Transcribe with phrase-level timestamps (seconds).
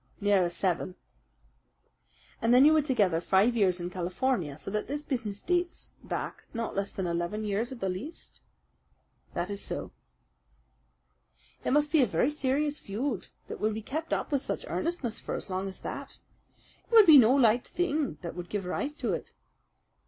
[0.19, 0.95] "Nearer seven."
[2.41, 6.45] "And then you were together five years in California, so that this business dates back
[6.55, 8.41] not less than eleven years at the least?"
[9.35, 9.91] "That is so."
[11.63, 15.19] "It must be a very serious feud that would be kept up with such earnestness
[15.19, 16.17] for as long as that.
[16.89, 19.33] It would be no light thing that would give rise to it."